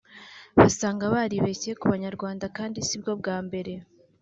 [0.59, 3.71] Basanga baribeshye ku banyarwanda kandi sibwo bwa mbere